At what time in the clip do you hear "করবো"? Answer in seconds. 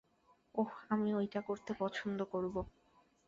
2.23-2.61